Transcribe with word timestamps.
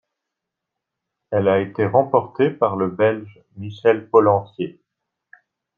Elle 1.29 1.47
a 1.47 1.59
été 1.61 1.85
remporté 1.85 2.49
par 2.49 2.75
le 2.75 2.89
Belge 2.89 3.39
Michel 3.55 4.09
Pollentier. 4.09 4.81